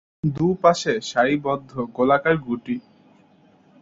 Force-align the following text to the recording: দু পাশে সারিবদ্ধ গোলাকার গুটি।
দু 0.35 0.47
পাশে 0.63 0.93
সারিবদ্ধ 1.01 1.71
গোলাকার 1.95 2.35
গুটি। 2.37 2.75